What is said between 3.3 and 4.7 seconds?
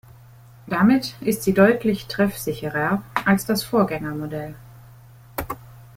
das Vorgängermodell.